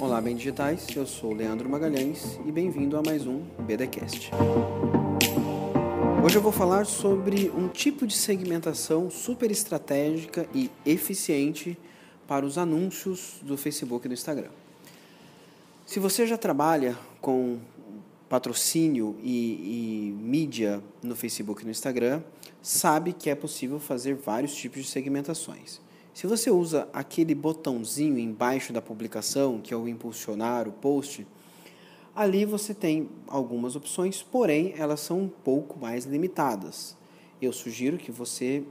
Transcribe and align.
Olá, 0.00 0.20
bem 0.20 0.36
digitais. 0.36 0.86
Eu 0.96 1.06
sou 1.06 1.32
Leandro 1.32 1.68
Magalhães 1.68 2.38
e 2.44 2.52
bem-vindo 2.52 2.96
a 2.96 3.02
mais 3.02 3.26
um 3.26 3.40
BDcast. 3.60 4.30
Hoje 6.24 6.36
eu 6.36 6.42
vou 6.42 6.52
falar 6.52 6.86
sobre 6.86 7.50
um 7.50 7.68
tipo 7.68 8.06
de 8.06 8.14
segmentação 8.14 9.10
super 9.10 9.50
estratégica 9.50 10.46
e 10.54 10.70
eficiente 10.84 11.78
para 12.26 12.46
os 12.46 12.58
anúncios 12.58 13.40
do 13.42 13.56
Facebook 13.56 14.06
e 14.06 14.08
do 14.08 14.14
Instagram. 14.14 14.50
Se 15.86 15.98
você 15.98 16.26
já 16.26 16.38
trabalha 16.38 16.96
com 17.20 17.58
patrocínio 18.28 19.16
e, 19.22 20.10
e, 20.10 20.12
mídia 20.22 20.82
no 21.02 21.14
Facebook 21.14 21.62
e 21.62 21.64
no 21.66 21.70
Instagram, 21.70 22.22
sabe 22.62 23.12
que 23.12 23.28
é 23.28 23.34
possível 23.34 23.78
fazer 23.78 24.14
vários 24.14 24.54
tipos 24.54 24.82
de 24.82 24.88
segmentações. 24.88 25.80
Se 26.14 26.26
você 26.26 26.50
usa 26.50 26.88
aquele 26.92 27.34
botãozinho 27.34 28.18
embaixo 28.18 28.70
da 28.70 28.82
publicação, 28.82 29.60
que 29.60 29.72
é 29.72 29.76
o 29.76 29.88
impulsionar 29.88 30.68
o 30.68 30.72
post, 30.72 31.26
ali 32.14 32.44
você 32.44 32.74
tem 32.74 33.08
algumas 33.26 33.76
opções, 33.76 34.22
porém 34.22 34.74
elas 34.76 35.00
são 35.00 35.20
um 35.20 35.28
pouco 35.28 35.80
mais 35.80 36.04
limitadas. 36.04 36.96
Eu 37.40 37.50
sugiro 37.50 37.96
que 37.96 38.12
você 38.12 38.62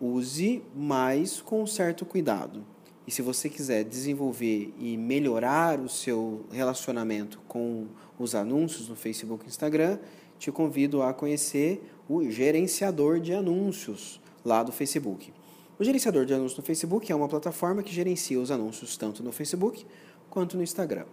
use 0.00 0.62
mais 0.74 1.40
com 1.40 1.64
certo 1.64 2.04
cuidado. 2.04 2.64
E 3.06 3.12
se 3.12 3.22
você 3.22 3.48
quiser 3.48 3.84
desenvolver 3.84 4.74
e 4.76 4.96
melhorar 4.96 5.78
o 5.78 5.88
seu 5.88 6.44
relacionamento 6.50 7.40
com 7.46 7.86
os 8.18 8.34
anúncios 8.34 8.88
no 8.88 8.96
Facebook 8.96 9.44
e 9.44 9.48
Instagram, 9.48 9.98
te 10.40 10.50
convido 10.50 11.02
a 11.02 11.14
conhecer 11.14 11.88
o 12.08 12.28
gerenciador 12.28 13.20
de 13.20 13.32
anúncios 13.32 14.20
lá 14.44 14.64
do 14.64 14.72
Facebook. 14.72 15.32
O 15.80 15.84
gerenciador 15.84 16.26
de 16.26 16.34
anúncios 16.34 16.58
no 16.58 16.62
Facebook 16.62 17.10
é 17.10 17.14
uma 17.14 17.26
plataforma 17.26 17.82
que 17.82 17.90
gerencia 17.90 18.38
os 18.38 18.50
anúncios 18.50 18.98
tanto 18.98 19.22
no 19.22 19.32
Facebook 19.32 19.86
quanto 20.28 20.54
no 20.54 20.62
Instagram. 20.62 21.06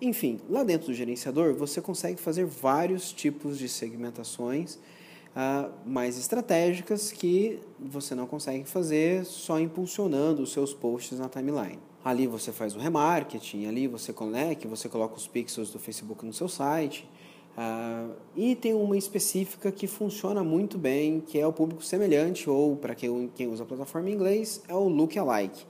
Enfim, 0.00 0.38
lá 0.48 0.62
dentro 0.62 0.86
do 0.86 0.94
gerenciador 0.94 1.54
você 1.54 1.80
consegue 1.80 2.20
fazer 2.20 2.44
vários 2.44 3.12
tipos 3.12 3.58
de 3.58 3.68
segmentações 3.68 4.76
uh, 4.76 5.72
mais 5.84 6.16
estratégicas 6.16 7.10
que 7.10 7.58
você 7.80 8.14
não 8.14 8.28
consegue 8.28 8.64
fazer 8.64 9.24
só 9.24 9.58
impulsionando 9.58 10.40
os 10.40 10.52
seus 10.52 10.72
posts 10.72 11.18
na 11.18 11.28
timeline. 11.28 11.80
Ali 12.04 12.28
você 12.28 12.52
faz 12.52 12.76
o 12.76 12.78
remarketing, 12.78 13.66
ali 13.66 13.88
você 13.88 14.12
conecta, 14.12 14.68
você 14.68 14.88
coloca 14.88 15.16
os 15.16 15.26
pixels 15.26 15.72
do 15.72 15.80
Facebook 15.80 16.24
no 16.24 16.32
seu 16.32 16.48
site. 16.48 17.10
Uh, 17.56 18.14
e 18.36 18.54
tem 18.54 18.74
uma 18.74 18.98
específica 18.98 19.72
que 19.72 19.86
funciona 19.86 20.44
muito 20.44 20.76
bem, 20.76 21.20
que 21.20 21.38
é 21.38 21.46
o 21.46 21.52
público 21.52 21.82
semelhante, 21.82 22.50
ou 22.50 22.76
para 22.76 22.94
quem, 22.94 23.30
quem 23.34 23.48
usa 23.48 23.62
a 23.62 23.66
plataforma 23.66 24.10
em 24.10 24.12
inglês, 24.12 24.62
é 24.68 24.74
o 24.74 24.88
lookalike. 24.88 25.64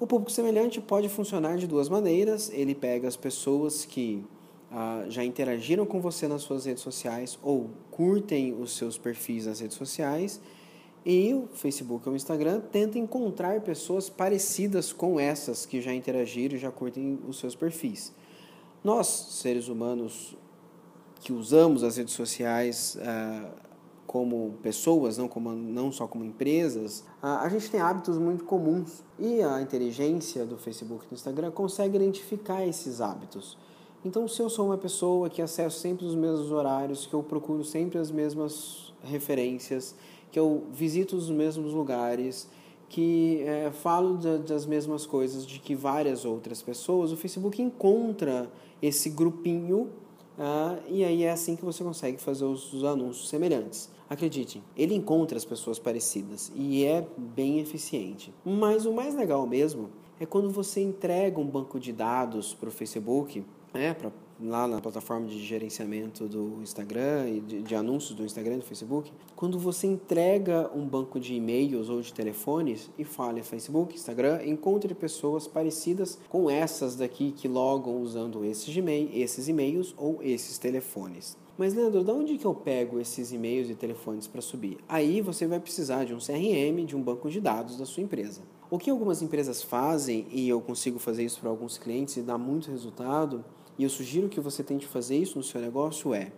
O 0.00 0.06
público 0.06 0.30
semelhante 0.30 0.80
pode 0.80 1.08
funcionar 1.08 1.56
de 1.56 1.66
duas 1.66 1.88
maneiras. 1.88 2.50
Ele 2.52 2.74
pega 2.74 3.06
as 3.06 3.16
pessoas 3.16 3.84
que 3.84 4.24
ah, 4.70 5.04
já 5.08 5.24
interagiram 5.24 5.86
com 5.86 6.00
você 6.00 6.28
nas 6.28 6.42
suas 6.42 6.66
redes 6.66 6.82
sociais 6.82 7.38
ou 7.42 7.70
curtem 7.90 8.54
os 8.60 8.76
seus 8.76 8.98
perfis 8.98 9.46
nas 9.46 9.60
redes 9.60 9.76
sociais 9.76 10.40
e 11.06 11.32
o 11.32 11.48
Facebook 11.54 12.06
ou 12.06 12.12
o 12.12 12.16
Instagram 12.16 12.60
tenta 12.60 12.98
encontrar 12.98 13.62
pessoas 13.62 14.10
parecidas 14.10 14.92
com 14.92 15.18
essas 15.18 15.64
que 15.64 15.80
já 15.80 15.94
interagiram 15.94 16.54
e 16.54 16.58
já 16.58 16.70
curtem 16.70 17.18
os 17.26 17.38
seus 17.38 17.54
perfis. 17.54 18.12
Nós, 18.84 19.06
seres 19.06 19.68
humanos 19.68 20.36
que 21.20 21.32
usamos 21.32 21.82
as 21.82 21.96
redes 21.96 22.14
sociais 22.14 22.96
ah, 23.00 23.50
como 24.06 24.54
pessoas, 24.62 25.18
não, 25.18 25.28
como, 25.28 25.52
não 25.52 25.92
só 25.92 26.06
como 26.06 26.24
empresas, 26.24 27.04
a 27.20 27.46
gente 27.50 27.70
tem 27.70 27.78
hábitos 27.78 28.16
muito 28.16 28.42
comuns 28.44 29.02
e 29.18 29.42
a 29.42 29.60
inteligência 29.60 30.46
do 30.46 30.56
Facebook 30.56 31.04
e 31.04 31.08
do 31.10 31.14
Instagram 31.14 31.50
consegue 31.50 31.96
identificar 31.96 32.66
esses 32.66 33.02
hábitos. 33.02 33.58
Então, 34.02 34.26
se 34.26 34.40
eu 34.40 34.48
sou 34.48 34.66
uma 34.66 34.78
pessoa 34.78 35.28
que 35.28 35.42
acesso 35.42 35.80
sempre 35.80 36.06
os 36.06 36.14
mesmos 36.14 36.50
horários, 36.50 37.04
que 37.04 37.12
eu 37.12 37.22
procuro 37.22 37.62
sempre 37.62 37.98
as 37.98 38.10
mesmas 38.10 38.94
referências, 39.02 39.94
que 40.32 40.38
eu 40.38 40.64
visito 40.72 41.14
os 41.14 41.28
mesmos 41.28 41.74
lugares, 41.74 42.48
que 42.88 43.42
é, 43.42 43.70
falo 43.70 44.16
das 44.38 44.64
mesmas 44.64 45.04
coisas 45.04 45.44
de 45.44 45.58
que 45.58 45.74
várias 45.74 46.24
outras 46.24 46.62
pessoas, 46.62 47.12
o 47.12 47.16
Facebook 47.16 47.60
encontra 47.60 48.50
esse 48.80 49.10
grupinho 49.10 49.90
ah, 50.38 50.78
e 50.86 51.02
aí 51.02 51.24
é 51.24 51.30
assim 51.30 51.56
que 51.56 51.64
você 51.64 51.82
consegue 51.82 52.18
fazer 52.18 52.44
os, 52.44 52.72
os 52.72 52.84
anúncios 52.84 53.28
semelhantes. 53.28 53.90
Acreditem, 54.08 54.62
ele 54.76 54.94
encontra 54.94 55.36
as 55.36 55.44
pessoas 55.44 55.78
parecidas 55.78 56.50
e 56.54 56.84
é 56.84 57.06
bem 57.16 57.58
eficiente. 57.58 58.32
Mas 58.44 58.86
o 58.86 58.92
mais 58.92 59.14
legal 59.14 59.46
mesmo 59.46 59.90
é 60.18 60.24
quando 60.24 60.50
você 60.50 60.80
entrega 60.80 61.38
um 61.38 61.46
banco 61.46 61.78
de 61.78 61.92
dados 61.92 62.54
para 62.54 62.68
o 62.68 62.72
Facebook 62.72 63.44
né, 63.74 63.94
pra, 63.94 64.10
lá 64.40 64.66
na 64.66 64.80
plataforma 64.80 65.26
de 65.26 65.38
gerenciamento 65.44 66.28
do 66.28 66.60
Instagram 66.62 67.28
e 67.28 67.40
de, 67.40 67.62
de, 67.62 67.74
anúncios 67.74 68.16
do 68.16 68.24
Instagram 68.24 68.56
e 68.56 68.58
do 68.58 68.64
Facebook, 68.64 69.12
quando 69.34 69.58
você 69.58 69.86
entrega 69.86 70.70
um 70.74 70.86
banco 70.86 71.18
de 71.18 71.34
e-mails 71.34 71.88
ou 71.88 72.00
de 72.00 72.12
telefones 72.12 72.90
e 72.98 73.04
fala 73.04 73.42
Facebook, 73.42 73.94
Instagram, 73.94 74.44
encontre 74.44 74.94
pessoas 74.94 75.46
parecidas 75.46 76.18
com 76.28 76.50
essas 76.50 76.96
daqui 76.96 77.32
que 77.32 77.48
logam 77.48 78.00
usando 78.00 78.44
esses, 78.44 78.74
esses 79.12 79.48
e-mails 79.48 79.94
ou 79.96 80.22
esses 80.22 80.58
telefones. 80.58 81.36
Mas, 81.56 81.74
Leandro, 81.74 82.04
de 82.04 82.10
onde 82.12 82.38
que 82.38 82.44
eu 82.44 82.54
pego 82.54 83.00
esses 83.00 83.32
e-mails 83.32 83.68
e 83.68 83.74
telefones 83.74 84.28
para 84.28 84.40
subir? 84.40 84.78
Aí 84.88 85.20
você 85.20 85.44
vai 85.44 85.58
precisar 85.58 86.04
de 86.04 86.14
um 86.14 86.18
CRM, 86.18 86.86
de 86.86 86.96
um 86.96 87.02
banco 87.02 87.28
de 87.28 87.40
dados 87.40 87.76
da 87.76 87.84
sua 87.84 88.02
empresa. 88.02 88.42
O 88.70 88.78
que 88.78 88.90
algumas 88.90 89.22
empresas 89.22 89.62
fazem, 89.62 90.26
e 90.30 90.46
eu 90.46 90.60
consigo 90.60 90.98
fazer 90.98 91.24
isso 91.24 91.40
para 91.40 91.48
alguns 91.48 91.78
clientes 91.78 92.18
e 92.18 92.22
dá 92.22 92.36
muito 92.36 92.70
resultado, 92.70 93.42
e 93.78 93.82
eu 93.82 93.88
sugiro 93.88 94.28
que 94.28 94.40
você 94.40 94.62
tente 94.62 94.86
fazer 94.86 95.16
isso 95.16 95.38
no 95.38 95.42
seu 95.42 95.58
negócio 95.58 96.12
é, 96.12 96.30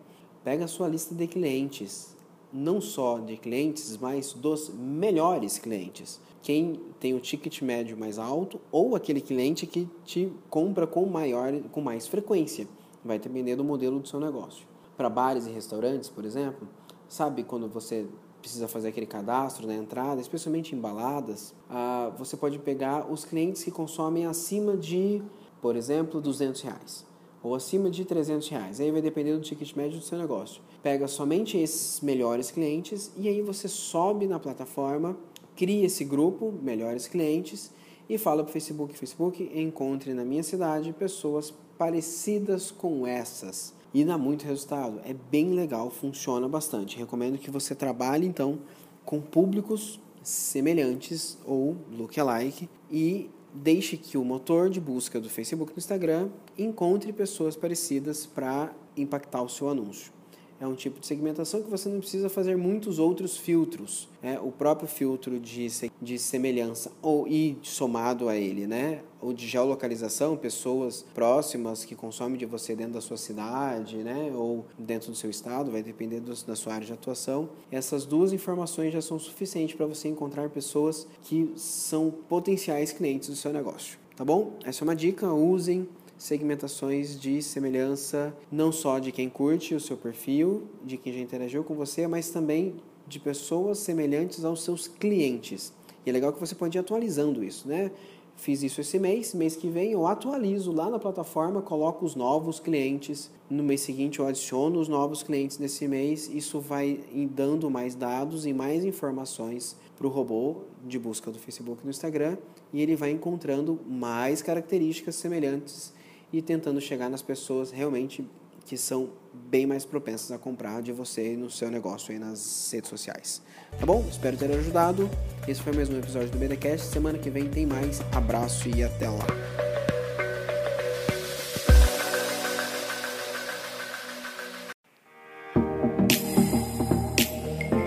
pega 0.45 0.65
a 0.65 0.69
sua 0.69 0.87
lista 0.87 1.13
de 1.13 1.27
clientes, 1.27 2.17
não 2.53 2.81
só 2.81 3.19
de 3.19 3.37
clientes, 3.37 3.97
mas 3.97 4.33
dos 4.33 4.69
melhores 4.69 5.59
clientes. 5.59 6.21
Quem 6.41 6.81
tem 7.01 7.15
o 7.15 7.21
ticket 7.21 7.63
médio 7.63 7.99
mais 7.99 8.17
alto 8.17 8.61
ou 8.71 8.95
aquele 8.95 9.21
cliente 9.21 9.67
que 9.67 9.89
te 10.05 10.33
compra 10.49 10.87
com 10.87 11.05
maior 11.07 11.53
com 11.73 11.81
mais 11.81 12.07
frequência. 12.07 12.69
Vai 13.05 13.19
depender 13.19 13.57
do 13.57 13.65
modelo 13.65 13.99
do 13.99 14.07
seu 14.07 14.21
negócio. 14.21 14.67
Para 14.97 15.11
bares 15.11 15.47
e 15.47 15.51
restaurantes, 15.51 16.09
por 16.09 16.25
exemplo, 16.25 16.69
sabe 17.09 17.43
quando 17.43 17.69
você 17.69 18.07
precisa 18.41 18.67
fazer 18.67 18.89
aquele 18.89 19.07
cadastro 19.07 19.67
na 19.67 19.75
entrada, 19.75 20.21
especialmente 20.21 20.75
em 20.75 20.79
baladas, 20.81 21.55
ah, 21.69 22.13
você 22.19 22.37
pode 22.37 22.59
pegar 22.59 23.11
os 23.11 23.25
clientes 23.25 23.63
que 23.63 23.71
consomem 23.71 24.27
acima 24.27 24.77
de, 24.77 25.23
por 25.61 25.77
exemplo, 25.77 26.21
200 26.21 26.61
reais 26.63 27.11
ou 27.43 27.55
acima 27.55 27.91
de 27.91 28.05
300 28.05 28.49
reais. 28.49 28.81
Aí 28.81 28.91
vai 28.91 29.01
depender 29.01 29.35
do 29.35 29.41
ticket 29.41 29.75
médio 29.75 29.99
do 29.99 30.05
seu 30.05 30.19
negócio. 30.19 30.63
Pega 30.83 31.09
somente 31.09 31.57
esses 31.57 32.01
melhores 32.01 32.51
clientes 32.51 33.11
e 33.17 33.29
aí 33.29 33.41
você 33.43 33.69
sobe 33.69 34.27
na 34.27 34.39
plataforma, 34.39 35.17
cria 35.57 35.87
esse 35.87 36.05
grupo, 36.05 36.53
melhores 36.63 37.07
clientes, 37.07 37.71
e 38.09 38.19
fala 38.19 38.43
para 38.43 38.51
o 38.51 38.53
Facebook, 38.53 38.97
Facebook, 38.99 39.51
encontre 39.55 40.13
na 40.13 40.25
minha 40.25 40.43
cidade 40.43 40.93
pessoas 40.93 41.55
parecidas 41.79 42.71
com 42.71 43.07
essas. 43.07 43.73
E 43.93 44.05
dá 44.05 44.17
muito 44.17 44.45
resultado. 44.45 45.01
É 45.05 45.15
bem 45.15 45.53
legal, 45.53 45.91
funciona 45.91 46.49
bastante. 46.49 46.97
Recomendo 46.97 47.39
que 47.39 47.51
você 47.51 47.75
trabalhe 47.75 48.27
então 48.27 48.61
com 49.05 49.21
públicos 49.21 50.01
semelhantes 50.23 51.39
ou 51.45 51.77
lookalike 51.91 52.69
e 52.91 53.31
deixe 53.53 53.97
que 53.97 54.17
o 54.17 54.25
motor 54.25 54.71
de 54.71 54.81
busca 54.81 55.21
do 55.21 55.29
Facebook 55.29 55.73
e 55.73 55.75
do 55.75 55.79
Instagram 55.79 56.29
encontre 56.57 57.13
pessoas 57.13 57.57
parecidas 57.57 58.27
para 58.27 58.73
impactar 58.97 59.43
o 59.43 59.49
seu 59.49 59.69
anúncio 59.69 60.20
é 60.61 60.67
um 60.67 60.75
tipo 60.75 61.01
de 61.01 61.07
segmentação 61.07 61.63
que 61.63 61.71
você 61.71 61.89
não 61.89 62.01
precisa 62.01 62.29
fazer 62.29 62.57
muitos 62.57 62.99
outros 62.99 63.37
filtros. 63.37 64.09
Né? 64.23 64.39
O 64.41 64.53
próprio 64.53 64.87
filtro 64.87 65.41
de, 65.41 65.67
de 66.01 66.19
semelhança 66.19 66.93
ou 67.01 67.27
e 67.27 67.57
somado 67.63 68.29
a 68.29 68.37
ele, 68.37 68.67
né? 68.67 69.01
ou 69.23 69.33
de 69.33 69.47
geolocalização, 69.47 70.37
pessoas 70.37 71.05
próximas 71.15 71.85
que 71.85 71.95
consomem 71.95 72.39
de 72.39 72.45
você 72.45 72.77
dentro 72.77 72.95
da 72.95 73.01
sua 73.01 73.17
cidade, 73.17 73.97
né? 73.97 74.33
ou 74.35 74.67
dentro 74.79 75.11
do 75.11 75.17
seu 75.17 75.31
estado, 75.31 75.71
vai 75.71 75.83
depender 75.83 76.21
do, 76.21 76.35
da 76.45 76.55
sua 76.55 76.75
área 76.75 76.87
de 76.87 76.93
atuação. 76.93 77.49
Essas 77.73 78.05
duas 78.05 78.33
informações 78.33 78.93
já 78.93 79.01
são 79.01 79.19
suficientes 79.19 79.75
para 79.75 79.87
você 79.87 80.09
encontrar 80.09 80.51
pessoas 80.51 81.07
que 81.23 81.53
são 81.57 82.11
potenciais 82.11 82.93
clientes 82.93 83.31
do 83.31 83.37
seu 83.37 83.53
negócio. 83.53 83.99
Tá 84.21 84.25
bom? 84.27 84.59
Essa 84.65 84.83
é 84.83 84.85
uma 84.85 84.95
dica, 84.95 85.33
usem 85.33 85.89
segmentações 86.21 87.19
de 87.19 87.43
semelhança 87.43 88.37
não 88.53 88.71
só 88.71 88.99
de 88.99 89.11
quem 89.11 89.29
curte 89.31 89.75
o 89.75 89.81
seu 89.81 89.97
perfil, 89.97 90.65
de 90.85 90.99
quem 90.99 91.15
já 91.15 91.21
interagiu 91.21 91.65
com 91.65 91.75
você, 91.75 92.07
mas 92.07 92.29
também 92.29 92.75
de 93.09 93.19
pessoas 93.19 93.79
semelhantes 93.79 94.45
aos 94.45 94.63
seus 94.63 94.87
clientes. 94.87 95.73
E 96.05 96.11
é 96.11 96.13
legal 96.13 96.33
que 96.33 96.39
você 96.39 96.55
pode 96.55 96.77
ir 96.77 96.81
atualizando 96.81 97.43
isso, 97.43 97.67
né? 97.67 97.91
fiz 98.37 98.63
isso 98.63 98.81
esse 98.81 98.99
mês, 98.99 99.35
mês 99.35 99.55
que 99.55 99.69
vem 99.69 99.93
eu 99.93 100.07
atualizo 100.07 100.73
lá 100.73 100.89
na 100.89 100.99
plataforma, 100.99 101.61
coloco 101.61 102.05
os 102.07 102.15
novos 102.15 102.59
clientes, 102.59 103.31
no 103.51 103.63
mês 103.63 103.83
seguinte 103.83 104.19
eu 104.19 104.27
adiciono 104.27 104.81
os 104.81 104.89
novos 104.89 105.23
clientes 105.23 105.59
nesse 105.59 105.87
mês, 105.87 106.29
isso 106.33 106.59
vai 106.59 107.01
dando 107.31 107.71
mais 107.71 107.95
dados 107.95 108.47
e 108.47 108.53
mais 108.53 108.85
informações 108.85 109.77
para 109.97 110.07
o 110.07 110.11
robô 110.11 110.63
de 110.87 110.99
busca 110.99 111.31
do 111.31 111.39
Facebook 111.39 111.81
e 111.83 111.85
do 111.85 111.91
Instagram 111.91 112.39
e 112.73 112.81
ele 112.81 112.97
vai 112.97 113.11
encontrando 113.11 113.79
mais 113.87 114.41
características 114.41 115.17
semelhantes 115.17 115.93
e 116.33 116.41
tentando 116.41 116.81
chegar 116.81 117.09
nas 117.09 117.23
pessoas 117.23 117.71
realmente 117.71 118.25
que 118.65 118.77
são 118.77 119.11
bem 119.33 119.67
mais 119.67 119.85
propensas 119.85 120.31
a 120.31 120.39
comprar 120.39 120.81
de 120.83 120.93
você 120.93 121.37
no 121.37 121.51
seu 121.51 121.71
negócio 121.71 122.13
aí 122.13 122.19
nas 122.19 122.71
redes 122.73 122.89
sociais. 122.89 123.43
Tá 123.79 123.85
bom? 123.85 124.05
Espero 124.09 124.37
ter 124.37 124.51
ajudado. 124.53 125.11
Esse 125.49 125.61
foi 125.61 125.73
mais 125.73 125.89
um 125.89 125.99
episódio 125.99 126.31
do 126.31 126.39
BDcast. 126.39 126.87
Semana 126.87 127.19
que 127.19 127.31
vem 127.31 127.49
tem 127.49 127.67
mais. 127.67 128.01
Abraço 128.13 128.69
e 128.69 128.85
até 128.85 129.09
lá. 129.09 129.27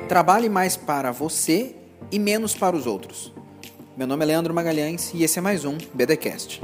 Trabalhe 0.10 0.50
mais 0.50 0.76
para 0.76 1.12
você 1.12 1.76
e 2.12 2.20
menos 2.20 2.54
para 2.54 2.76
os 2.76 2.86
outros. 2.86 3.34
Meu 3.96 4.06
nome 4.06 4.24
é 4.24 4.28
Leandro 4.28 4.54
Magalhães 4.54 5.12
e 5.14 5.24
esse 5.24 5.40
é 5.40 5.42
mais 5.42 5.66
um 5.66 5.78
BDcast. 5.94 6.62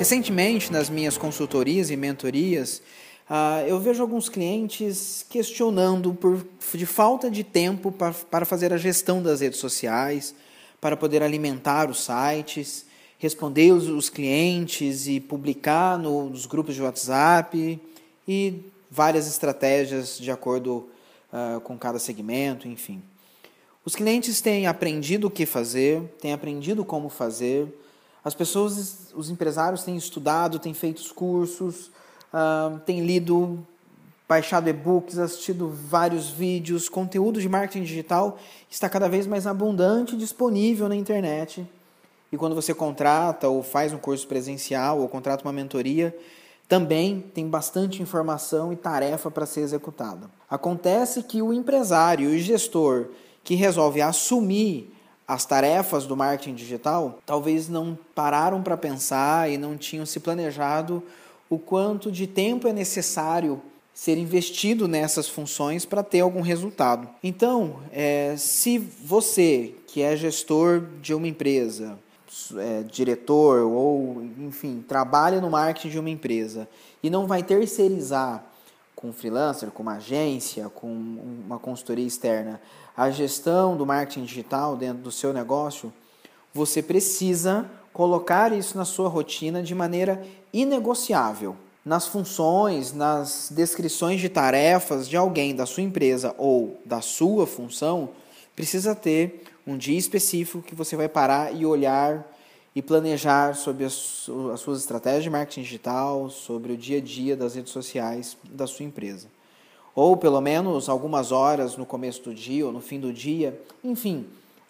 Recentemente, 0.00 0.72
nas 0.72 0.88
minhas 0.88 1.18
consultorias 1.18 1.90
e 1.90 1.96
mentorias, 1.96 2.80
uh, 3.28 3.68
eu 3.68 3.78
vejo 3.78 4.00
alguns 4.00 4.30
clientes 4.30 5.26
questionando 5.28 6.14
por, 6.14 6.42
de 6.72 6.86
falta 6.86 7.30
de 7.30 7.44
tempo 7.44 7.92
para, 7.92 8.14
para 8.14 8.46
fazer 8.46 8.72
a 8.72 8.78
gestão 8.78 9.22
das 9.22 9.42
redes 9.42 9.58
sociais, 9.58 10.34
para 10.80 10.96
poder 10.96 11.22
alimentar 11.22 11.90
os 11.90 12.02
sites, 12.02 12.86
responder 13.18 13.72
os, 13.72 13.88
os 13.88 14.08
clientes 14.08 15.06
e 15.06 15.20
publicar 15.20 15.98
no, 15.98 16.30
nos 16.30 16.46
grupos 16.46 16.74
de 16.74 16.80
WhatsApp 16.80 17.78
e 18.26 18.54
várias 18.90 19.28
estratégias 19.28 20.16
de 20.18 20.30
acordo 20.30 20.88
uh, 21.30 21.60
com 21.60 21.76
cada 21.76 21.98
segmento, 21.98 22.66
enfim. 22.66 23.02
Os 23.84 23.94
clientes 23.94 24.40
têm 24.40 24.66
aprendido 24.66 25.26
o 25.26 25.30
que 25.30 25.44
fazer, 25.44 26.00
têm 26.22 26.32
aprendido 26.32 26.86
como 26.86 27.10
fazer, 27.10 27.68
as 28.24 28.34
pessoas, 28.34 29.12
os 29.14 29.30
empresários 29.30 29.82
têm 29.82 29.96
estudado, 29.96 30.58
têm 30.58 30.74
feito 30.74 30.98
os 30.98 31.10
cursos, 31.10 31.90
uh, 32.32 32.78
têm 32.80 33.04
lido, 33.04 33.66
baixado 34.28 34.68
e-books, 34.68 35.18
assistido 35.18 35.68
vários 35.68 36.28
vídeos, 36.28 36.88
conteúdo 36.88 37.40
de 37.40 37.48
marketing 37.48 37.82
digital 37.82 38.38
está 38.70 38.88
cada 38.88 39.08
vez 39.08 39.26
mais 39.26 39.44
abundante 39.44 40.14
e 40.14 40.18
disponível 40.18 40.88
na 40.88 40.94
internet. 40.94 41.66
E 42.30 42.36
quando 42.36 42.54
você 42.54 42.72
contrata 42.72 43.48
ou 43.48 43.60
faz 43.62 43.92
um 43.92 43.98
curso 43.98 44.28
presencial 44.28 45.00
ou 45.00 45.08
contrata 45.08 45.44
uma 45.44 45.52
mentoria, 45.52 46.16
também 46.68 47.20
tem 47.34 47.48
bastante 47.48 48.00
informação 48.00 48.72
e 48.72 48.76
tarefa 48.76 49.28
para 49.28 49.46
ser 49.46 49.62
executada. 49.62 50.30
Acontece 50.48 51.24
que 51.24 51.42
o 51.42 51.52
empresário 51.52 52.30
e 52.30 52.36
o 52.36 52.38
gestor 52.38 53.08
que 53.42 53.56
resolve 53.56 54.00
assumir 54.00 54.94
as 55.30 55.44
tarefas 55.44 56.06
do 56.06 56.16
marketing 56.16 56.56
digital, 56.56 57.20
talvez 57.24 57.68
não 57.68 57.96
pararam 58.16 58.64
para 58.64 58.76
pensar 58.76 59.48
e 59.48 59.56
não 59.56 59.76
tinham 59.76 60.04
se 60.04 60.18
planejado 60.18 61.00
o 61.48 61.56
quanto 61.56 62.10
de 62.10 62.26
tempo 62.26 62.66
é 62.66 62.72
necessário 62.72 63.62
ser 63.94 64.18
investido 64.18 64.88
nessas 64.88 65.28
funções 65.28 65.84
para 65.84 66.02
ter 66.02 66.18
algum 66.18 66.40
resultado. 66.40 67.08
Então, 67.22 67.76
é, 67.92 68.34
se 68.36 68.76
você 68.76 69.72
que 69.86 70.02
é 70.02 70.16
gestor 70.16 70.82
de 71.00 71.14
uma 71.14 71.28
empresa, 71.28 71.96
é, 72.56 72.82
diretor 72.82 73.60
ou 73.60 74.24
enfim 74.36 74.84
trabalha 74.86 75.40
no 75.40 75.48
marketing 75.48 75.90
de 75.90 75.98
uma 76.00 76.10
empresa 76.10 76.68
e 77.04 77.08
não 77.08 77.28
vai 77.28 77.44
terceirizar 77.44 78.44
com 78.94 79.08
um 79.08 79.12
freelancer, 79.12 79.70
com 79.70 79.82
uma 79.82 79.94
agência, 79.94 80.68
com 80.68 80.86
uma 80.86 81.58
consultoria 81.58 82.06
externa, 82.06 82.60
a 82.96 83.10
gestão 83.10 83.76
do 83.76 83.86
marketing 83.86 84.24
digital 84.24 84.76
dentro 84.76 85.02
do 85.02 85.10
seu 85.10 85.32
negócio, 85.32 85.92
você 86.52 86.82
precisa 86.82 87.70
colocar 87.92 88.52
isso 88.52 88.76
na 88.76 88.84
sua 88.84 89.08
rotina 89.08 89.62
de 89.62 89.74
maneira 89.74 90.22
inegociável. 90.52 91.56
Nas 91.84 92.06
funções, 92.06 92.92
nas 92.92 93.50
descrições 93.50 94.20
de 94.20 94.28
tarefas 94.28 95.08
de 95.08 95.16
alguém 95.16 95.54
da 95.54 95.64
sua 95.64 95.82
empresa 95.82 96.34
ou 96.36 96.78
da 96.84 97.00
sua 97.00 97.46
função, 97.46 98.10
precisa 98.54 98.94
ter 98.94 99.44
um 99.66 99.78
dia 99.78 99.98
específico 99.98 100.62
que 100.62 100.74
você 100.74 100.94
vai 100.94 101.08
parar 101.08 101.54
e 101.54 101.64
olhar 101.64 102.26
e 102.74 102.80
planejar 102.80 103.54
sobre 103.54 103.84
as, 103.84 103.92
suas 103.92 104.80
estratégias 104.80 105.24
de 105.24 105.30
marketing 105.30 105.62
digital, 105.62 106.30
sobre 106.30 106.72
o 106.72 106.76
dia 106.76 106.98
a 106.98 107.00
dia 107.00 107.36
das 107.36 107.54
redes 107.54 107.72
sociais 107.72 108.36
da 108.44 108.66
sua 108.66 108.84
empresa. 108.84 109.28
Ou 109.94 110.16
pelo 110.16 110.40
menos 110.40 110.88
algumas 110.88 111.32
horas 111.32 111.76
no 111.76 111.84
começo 111.84 112.22
do 112.22 112.34
dia 112.34 112.64
ou 112.64 112.72
no 112.72 112.80
fim 112.80 113.00
do 113.00 113.12
dia. 113.12 113.60
Enfim, 113.82 114.26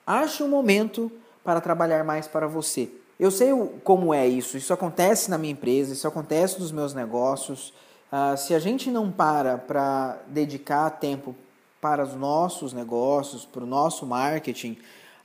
ache 0.07 0.43
um 0.43 0.49
momento 0.49 1.13
para 1.45 1.61
trabalhar 1.61 2.05
mais 2.05 2.27
para 2.27 2.47
você. 2.47 2.91
Eu 3.19 3.31
sei 3.31 3.51
como 3.85 4.15
é 4.15 4.27
isso, 4.27 4.57
isso 4.57 4.73
acontece 4.73 5.31
na 5.31 5.37
minha 5.37 5.53
empresa, 5.53 5.93
isso 5.93 6.09
acontece 6.09 6.59
nos 6.59 6.73
meus 6.73 6.95
negócios. 6.95 7.75
Uh, 8.11 8.37
se 8.37 8.55
a 8.55 8.59
gente 8.59 8.91
não 8.91 9.13
para 9.13 9.59
para 9.59 10.19
dedicar 10.27 10.89
tempo 10.91 11.37
para 11.83 12.03
os 12.03 12.15
nossos 12.15 12.73
negócios, 12.73 13.45
para 13.45 13.63
o 13.63 13.67
nosso 13.67 14.07
marketing, 14.07 14.79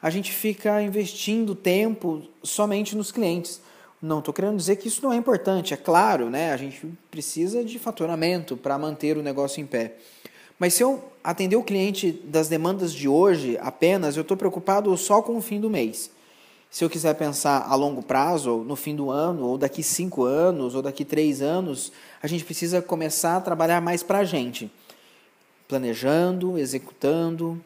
a 0.05 0.11
gente 0.11 0.31
fica 0.31 0.83
investindo 0.83 1.55
tempo 1.55 2.21
somente 2.43 2.95
nos 2.95 3.11
clientes. 3.11 3.59
Não 3.99 4.19
estou 4.19 4.31
querendo 4.31 4.55
dizer 4.55 4.75
que 4.75 4.87
isso 4.87 5.01
não 5.01 5.11
é 5.11 5.15
importante, 5.15 5.73
é 5.73 5.77
claro, 5.77 6.29
né? 6.29 6.53
A 6.53 6.57
gente 6.57 6.87
precisa 7.09 7.63
de 7.63 7.79
faturamento 7.79 8.55
para 8.55 8.77
manter 8.77 9.17
o 9.17 9.23
negócio 9.23 9.59
em 9.59 9.65
pé. 9.65 9.95
Mas 10.59 10.75
se 10.75 10.83
eu 10.83 11.03
atender 11.23 11.55
o 11.55 11.63
cliente 11.63 12.11
das 12.23 12.47
demandas 12.47 12.93
de 12.93 13.07
hoje 13.07 13.57
apenas, 13.59 14.15
eu 14.15 14.21
estou 14.21 14.37
preocupado 14.37 14.95
só 14.95 15.23
com 15.23 15.37
o 15.37 15.41
fim 15.41 15.59
do 15.59 15.71
mês. 15.71 16.11
Se 16.69 16.85
eu 16.85 16.89
quiser 16.89 17.15
pensar 17.15 17.65
a 17.67 17.73
longo 17.73 18.03
prazo, 18.03 18.57
no 18.57 18.75
fim 18.75 18.95
do 18.95 19.09
ano, 19.09 19.47
ou 19.47 19.57
daqui 19.57 19.81
cinco 19.81 20.23
anos, 20.23 20.75
ou 20.75 20.83
daqui 20.83 21.03
três 21.03 21.41
anos, 21.41 21.91
a 22.21 22.27
gente 22.27 22.45
precisa 22.45 22.79
começar 22.79 23.37
a 23.37 23.41
trabalhar 23.41 23.81
mais 23.81 24.03
para 24.03 24.19
a 24.19 24.23
gente, 24.23 24.71
planejando, 25.67 26.59
executando, 26.59 27.59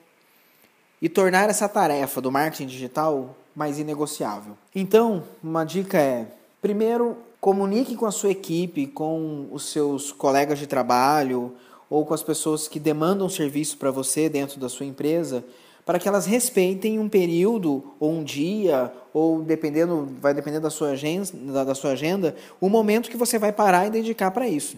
e 1.01 1.07
tornar 1.07 1.49
essa 1.49 1.67
tarefa 1.67 2.21
do 2.21 2.31
marketing 2.31 2.67
digital 2.67 3.35
mais 3.55 3.79
inegociável. 3.79 4.57
Então, 4.75 5.23
uma 5.43 5.63
dica 5.63 5.97
é: 5.97 6.27
primeiro, 6.61 7.17
comunique 7.39 7.95
com 7.95 8.05
a 8.05 8.11
sua 8.11 8.31
equipe, 8.31 8.87
com 8.87 9.47
os 9.51 9.71
seus 9.71 10.11
colegas 10.11 10.59
de 10.59 10.67
trabalho 10.67 11.53
ou 11.89 12.05
com 12.05 12.13
as 12.13 12.21
pessoas 12.21 12.67
que 12.67 12.79
demandam 12.79 13.27
serviço 13.27 13.77
para 13.77 13.89
você 13.89 14.29
dentro 14.29 14.59
da 14.59 14.69
sua 14.69 14.85
empresa, 14.85 15.43
para 15.85 15.97
que 15.97 16.07
elas 16.07 16.27
respeitem 16.27 16.99
um 16.99 17.09
período 17.09 17.83
ou 17.99 18.11
um 18.11 18.23
dia 18.23 18.93
ou 19.11 19.41
dependendo, 19.41 20.07
vai 20.21 20.33
depender 20.33 20.59
da 20.59 20.69
sua 20.69 20.89
agenda, 20.91 21.65
da, 21.65 21.73
sua 21.73 21.91
agenda, 21.91 22.35
o 22.61 22.69
momento 22.69 23.09
que 23.09 23.17
você 23.17 23.39
vai 23.39 23.51
parar 23.51 23.87
e 23.87 23.89
dedicar 23.89 24.29
para 24.29 24.47
isso. 24.47 24.77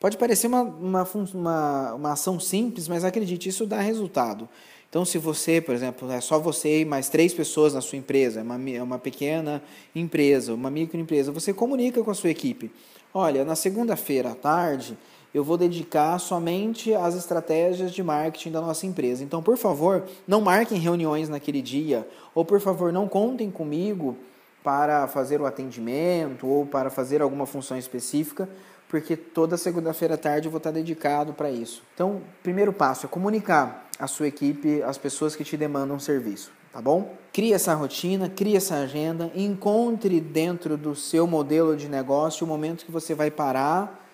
Pode 0.00 0.16
parecer 0.16 0.46
uma, 0.46 0.62
uma, 0.62 1.08
uma, 1.34 1.94
uma 1.94 2.12
ação 2.12 2.40
simples, 2.40 2.88
mas 2.88 3.04
acredite, 3.04 3.50
isso 3.50 3.66
dá 3.66 3.80
resultado. 3.80 4.48
Então, 4.88 5.04
se 5.04 5.18
você, 5.18 5.60
por 5.60 5.74
exemplo, 5.74 6.10
é 6.10 6.20
só 6.20 6.38
você 6.38 6.80
e 6.80 6.84
mais 6.84 7.08
três 7.08 7.34
pessoas 7.34 7.74
na 7.74 7.80
sua 7.80 7.98
empresa, 7.98 8.40
é 8.40 8.42
uma, 8.42 8.56
uma 8.82 8.98
pequena 8.98 9.62
empresa, 9.94 10.54
uma 10.54 10.70
microempresa, 10.70 11.32
você 11.32 11.52
comunica 11.52 12.02
com 12.02 12.10
a 12.10 12.14
sua 12.14 12.30
equipe. 12.30 12.70
Olha, 13.12 13.44
na 13.44 13.56
segunda-feira 13.56 14.30
à 14.30 14.34
tarde, 14.34 14.96
eu 15.34 15.44
vou 15.44 15.58
dedicar 15.58 16.18
somente 16.18 16.94
às 16.94 17.14
estratégias 17.14 17.92
de 17.92 18.02
marketing 18.02 18.52
da 18.52 18.60
nossa 18.60 18.86
empresa. 18.86 19.22
Então, 19.22 19.42
por 19.42 19.58
favor, 19.58 20.04
não 20.26 20.40
marquem 20.40 20.78
reuniões 20.78 21.28
naquele 21.28 21.60
dia, 21.60 22.08
ou 22.34 22.44
por 22.44 22.60
favor, 22.60 22.92
não 22.92 23.08
contem 23.08 23.50
comigo 23.50 24.16
para 24.62 25.06
fazer 25.06 25.40
o 25.40 25.46
atendimento 25.46 26.46
ou 26.46 26.64
para 26.64 26.90
fazer 26.90 27.20
alguma 27.20 27.46
função 27.46 27.76
específica, 27.76 28.48
porque 28.88 29.16
toda 29.16 29.56
segunda-feira 29.56 30.14
à 30.14 30.18
tarde 30.18 30.46
eu 30.46 30.50
vou 30.50 30.58
estar 30.58 30.70
dedicado 30.70 31.32
para 31.32 31.50
isso. 31.50 31.82
Então, 31.94 32.22
primeiro 32.42 32.72
passo 32.72 33.06
é 33.06 33.08
comunicar 33.08 33.85
a 33.98 34.06
sua 34.06 34.28
equipe, 34.28 34.82
as 34.82 34.98
pessoas 34.98 35.34
que 35.34 35.44
te 35.44 35.56
demandam 35.56 35.98
serviço, 35.98 36.52
tá 36.72 36.80
bom? 36.80 37.16
Crie 37.32 37.52
essa 37.52 37.74
rotina, 37.74 38.28
crie 38.28 38.56
essa 38.56 38.76
agenda, 38.76 39.30
encontre 39.34 40.20
dentro 40.20 40.76
do 40.76 40.94
seu 40.94 41.26
modelo 41.26 41.76
de 41.76 41.88
negócio 41.88 42.44
o 42.44 42.48
momento 42.48 42.84
que 42.84 42.92
você 42.92 43.14
vai 43.14 43.30
parar 43.30 44.04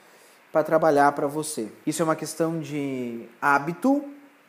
para 0.53 0.62
trabalhar 0.62 1.12
para 1.12 1.27
você. 1.27 1.69
Isso 1.87 2.03
é 2.03 2.05
uma 2.05 2.17
questão 2.17 2.61
de 2.61 3.27
hábito 3.41 4.05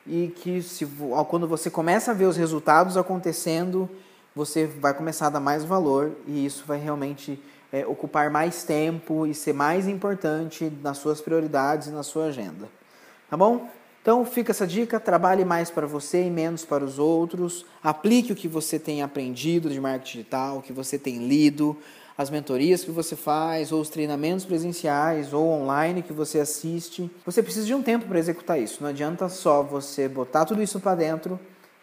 e 0.06 0.34
que 0.36 0.62
se, 0.62 0.86
quando 1.30 1.48
você 1.48 1.70
começa 1.70 2.12
a 2.12 2.13
ver 2.13 2.25
os 2.25 2.36
resultados 2.36 2.98
acontecendo, 2.98 3.90
você 4.36 4.66
vai 4.66 4.94
começar 4.94 5.28
a 5.28 5.32
dar 5.32 5.40
mais 5.40 5.63
valor 5.63 6.12
e 6.28 6.46
isso 6.46 6.66
vai 6.68 6.80
realmente 6.80 7.42
é, 7.72 7.86
ocupar 7.86 8.30
mais 8.30 8.63
tempo 8.63 9.25
e 9.25 9.34
ser 9.34 9.54
mais 9.54 9.88
importante 9.88 10.72
nas 10.82 10.98
suas 10.98 11.22
prioridades 11.22 11.88
e 11.88 11.92
na 11.92 12.04
sua 12.04 12.25
agenda. 12.25 12.68
Tá 13.30 13.38
bom? 13.38 13.68
Então 14.03 14.25
fica 14.25 14.51
essa 14.51 14.67
dica, 14.67 15.00
trabalhe 15.00 15.45
mais 15.45 15.69
para 15.72 15.88
você 15.88 16.25
e 16.25 16.29
menos 16.29 16.65
para 16.65 16.83
os 16.83 17.00
outros. 17.00 17.65
Aplique 17.81 18.33
o 18.33 18.36
que 18.36 18.50
você 18.50 18.77
tem 18.77 19.01
aprendido 19.01 19.69
de 19.69 19.79
marketing 19.79 20.17
digital, 20.17 20.57
o 20.57 20.62
que 20.62 20.74
você 20.74 21.00
tem 21.00 21.25
lido, 21.25 21.77
as 22.17 22.29
mentorias 22.29 22.83
que 22.83 22.91
você 22.91 23.15
faz, 23.15 23.72
ou 23.72 23.79
os 23.79 23.88
treinamentos 23.88 24.43
presenciais 24.43 25.31
ou 25.31 25.48
online 25.48 26.01
que 26.01 26.12
você 26.12 26.41
assiste. 26.41 27.10
Você 27.25 27.41
precisa 27.41 27.65
de 27.65 27.74
um 27.74 27.81
tempo 27.81 28.05
para 28.05 28.19
executar 28.19 28.60
isso. 28.60 28.83
Não 28.83 28.89
adianta 28.89 29.29
só 29.29 29.63
você 29.63 30.10
botar 30.10 30.43
tudo 30.43 30.62
isso 30.62 30.81
para 30.81 30.95
dentro 30.95 31.39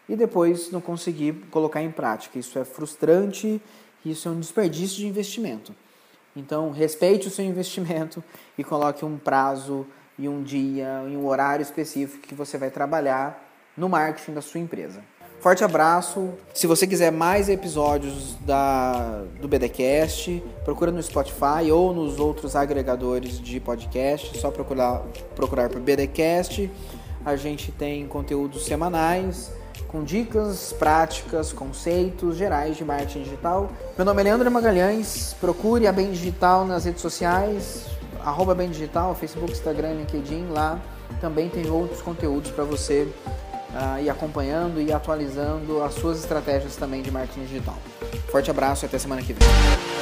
e 0.07 0.15
depois 0.15 0.69
não 0.69 0.79
conseguir 0.79 1.33
colocar 1.49 1.81
em 1.81 1.89
prática. 1.89 2.37
Isso 2.37 2.59
é 2.59 2.63
frustrante, 2.63 3.59
isso 4.05 4.29
é 4.29 4.31
um 4.31 4.39
desperdício 4.39 4.97
de 4.97 5.07
investimento. 5.07 5.73
Então, 6.35 6.69
respeite 6.69 7.27
o 7.27 7.31
seu 7.31 7.43
investimento 7.45 8.23
e 8.55 8.63
coloque 8.63 9.03
um 9.03 9.17
prazo 9.17 9.87
e 10.21 10.29
um 10.29 10.43
dia 10.43 11.03
e 11.09 11.17
um 11.17 11.25
horário 11.25 11.63
específico 11.63 12.27
que 12.27 12.35
você 12.35 12.55
vai 12.55 12.69
trabalhar 12.69 13.43
no 13.75 13.89
marketing 13.89 14.33
da 14.33 14.41
sua 14.41 14.59
empresa. 14.59 15.01
Forte 15.39 15.63
abraço. 15.63 16.29
Se 16.53 16.67
você 16.67 16.85
quiser 16.85 17.11
mais 17.11 17.49
episódios 17.49 18.35
da, 18.41 19.23
do 19.41 19.47
BDcast, 19.47 20.43
procura 20.63 20.91
no 20.91 21.01
Spotify 21.01 21.71
ou 21.73 21.91
nos 21.91 22.19
outros 22.19 22.55
agregadores 22.55 23.41
de 23.41 23.59
podcast. 23.59 24.37
Só 24.37 24.51
procurar, 24.51 25.01
procurar 25.35 25.69
por 25.69 25.81
BDcast. 25.81 26.69
A 27.25 27.35
gente 27.35 27.71
tem 27.71 28.05
conteúdos 28.05 28.65
semanais 28.65 29.51
com 29.87 30.03
dicas 30.03 30.71
práticas, 30.73 31.51
conceitos 31.51 32.37
gerais 32.37 32.77
de 32.77 32.85
marketing 32.85 33.23
digital. 33.23 33.71
Meu 33.97 34.05
nome 34.05 34.21
é 34.21 34.25
Leandro 34.25 34.51
Magalhães. 34.51 35.35
Procure 35.41 35.87
a 35.87 35.91
Bem 35.91 36.11
Digital 36.11 36.67
nas 36.67 36.85
redes 36.85 37.01
sociais 37.01 38.00
arroba 38.25 38.55
bem 38.55 38.69
digital, 38.69 39.15
Facebook, 39.15 39.51
Instagram, 39.51 39.93
LinkedIn, 39.93 40.47
lá 40.49 40.79
também 41.19 41.49
tem 41.49 41.69
outros 41.69 42.01
conteúdos 42.01 42.51
para 42.51 42.63
você 42.63 43.07
uh, 43.71 44.01
ir 44.01 44.09
acompanhando 44.09 44.81
e 44.81 44.91
atualizando 44.91 45.83
as 45.83 45.93
suas 45.95 46.19
estratégias 46.19 46.75
também 46.75 47.01
de 47.01 47.11
marketing 47.11 47.45
digital. 47.45 47.77
Forte 48.31 48.49
abraço 48.49 48.85
e 48.85 48.87
até 48.87 48.97
semana 48.97 49.21
que 49.21 49.33
vem. 49.33 50.00